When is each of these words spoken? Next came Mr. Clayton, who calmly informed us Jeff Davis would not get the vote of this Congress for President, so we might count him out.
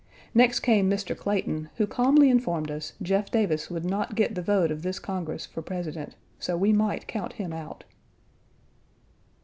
Next 0.33 0.61
came 0.61 0.89
Mr. 0.89 1.15
Clayton, 1.15 1.69
who 1.75 1.85
calmly 1.85 2.31
informed 2.31 2.71
us 2.71 2.93
Jeff 3.03 3.29
Davis 3.29 3.69
would 3.69 3.85
not 3.85 4.15
get 4.15 4.33
the 4.33 4.41
vote 4.41 4.71
of 4.71 4.81
this 4.81 4.97
Congress 4.97 5.45
for 5.45 5.61
President, 5.61 6.15
so 6.39 6.57
we 6.57 6.73
might 6.73 7.05
count 7.05 7.33
him 7.33 7.53
out. 7.53 7.83